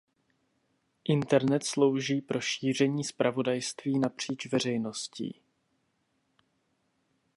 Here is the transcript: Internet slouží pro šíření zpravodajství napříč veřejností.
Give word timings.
Internet 1.05 1.63
slouží 1.65 2.21
pro 2.21 2.41
šíření 2.41 3.03
zpravodajství 3.03 3.99
napříč 3.99 4.45
veřejností. 4.51 5.41